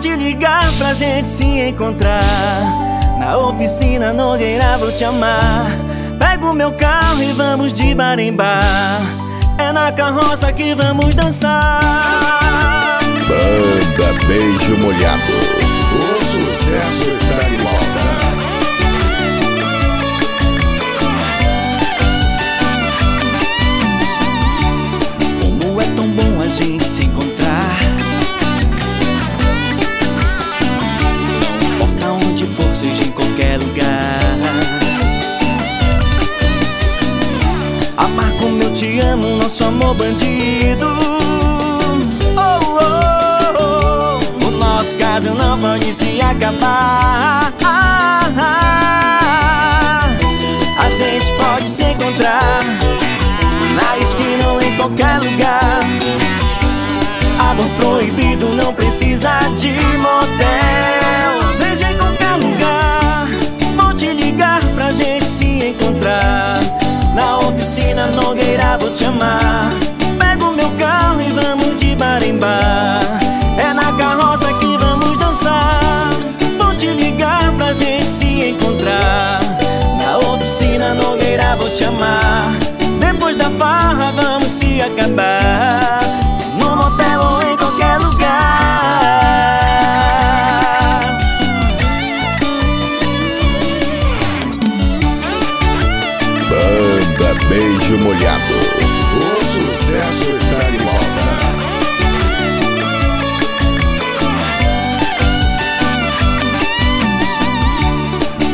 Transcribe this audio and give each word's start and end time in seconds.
te 0.00 0.16
ligar 0.16 0.72
pra 0.78 0.94
gente 0.94 1.28
se 1.28 1.44
encontrar. 1.44 2.62
Na 3.18 3.36
oficina 3.36 4.14
Nogueira 4.14 4.78
vou 4.78 4.90
te 4.90 5.04
amar. 5.04 5.66
Pega 6.18 6.46
o 6.46 6.54
meu 6.54 6.72
carro 6.72 7.22
e 7.22 7.32
vamos 7.32 7.74
de 7.74 7.94
bar 7.94 8.18
em 8.18 8.34
bar. 8.34 9.02
É 9.58 9.70
na 9.72 9.92
carroça 9.92 10.50
que 10.54 10.72
vamos 10.72 11.14
dançar. 11.14 11.80
Banda 13.28 14.26
Beijo 14.26 14.78
Molhado. 14.78 15.22
O 15.92 16.24
sucesso 16.24 17.10
está 17.10 17.46
de 17.46 17.56
volta. 17.58 18.00
Como 25.42 25.80
é 25.80 25.84
tão 25.94 26.08
bom 26.08 26.40
a 26.42 26.48
gente 26.48 26.86
se 26.86 27.04
encontrar. 27.04 27.39
Como 38.40 38.62
eu 38.62 38.72
te 38.74 38.98
amo, 39.00 39.36
nosso 39.36 39.64
amor 39.64 39.94
bandido. 39.94 40.86
Oh, 42.36 42.60
oh, 42.80 43.60
oh. 43.60 44.46
O 44.46 44.50
nosso 44.52 44.94
caso 44.96 45.30
não 45.30 45.58
pode 45.60 45.92
se 45.94 46.20
acabar. 46.22 47.52
A 50.78 50.90
gente 50.90 51.32
pode 51.34 51.68
se 51.68 51.84
encontrar 51.84 52.62
na 53.74 53.98
esquina 53.98 54.48
ou 54.48 54.62
em 54.62 54.76
qualquer 54.76 55.18
lugar. 55.20 55.80
Amor 57.38 57.68
proibido 57.78 58.48
não 58.56 58.72
precisa 58.72 59.40
de 59.56 59.72
motel. 59.98 60.99
Na 67.60 67.66
oficina 67.66 68.06
Nogueira 68.06 68.78
vou 68.78 68.90
te 68.90 69.04
amar. 69.04 69.79
Banda 97.30 97.46
Beijo 97.46 97.96
Molhado. 97.98 98.54
O 99.16 99.44
sucesso 99.44 100.32
está 100.32 100.68
de 100.68 100.78
volta. 100.78 101.20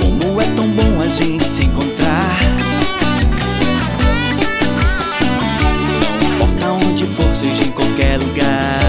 Como 0.00 0.40
é 0.40 0.44
tão 0.54 0.68
bom 0.68 1.00
a 1.02 1.08
gente 1.08 1.44
se 1.44 1.66
encontrar. 1.66 2.38
Não 5.90 6.28
importa 6.28 6.66
onde 6.86 7.06
for, 7.08 7.34
seja 7.34 7.64
em 7.64 7.72
qualquer 7.72 8.18
lugar. 8.18 8.80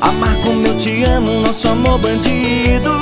Amar 0.00 0.36
como 0.42 0.64
eu 0.64 0.78
te 0.78 1.02
amo, 1.04 1.40
nosso 1.40 1.66
amor 1.68 1.98
bandido. 1.98 2.92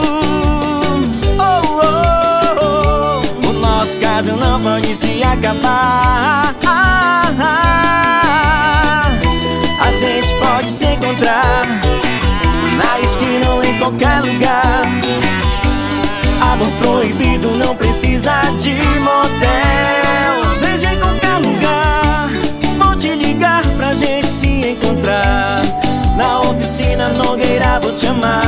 não 4.53 4.61
pode 4.61 4.95
se 4.95 5.23
acabar. 5.23 6.55
A 9.81 9.93
gente 9.97 10.35
pode 10.35 10.71
se 10.71 10.87
encontrar 10.87 11.63
Na 12.77 13.01
esquina 13.01 13.49
ou 13.51 13.65
em 13.65 13.79
qualquer 13.79 14.21
lugar. 14.21 14.83
Amor 16.53 16.69
proibido 16.83 17.51
não 17.57 17.75
precisa 17.75 18.43
de 18.59 18.75
motel 18.99 20.53
Seja 20.59 20.93
em 20.93 20.99
qualquer 20.99 21.37
lugar 21.37 22.29
Vou 22.77 22.97
te 22.97 23.15
ligar 23.15 23.63
pra 23.77 23.95
gente 23.95 24.27
se 24.27 24.49
encontrar. 24.49 25.63
Na 26.17 26.41
oficina 26.41 27.09
Nogueira 27.11 27.81
vou 27.81 27.93
te 27.93 28.07
amar 28.07 28.42